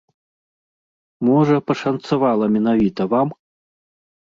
[1.29, 3.27] Можа, пашанцавала менавіта вам?